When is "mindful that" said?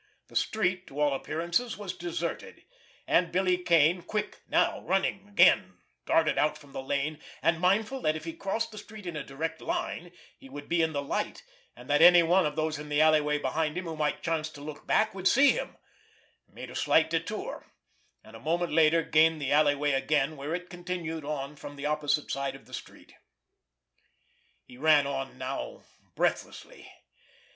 7.59-8.15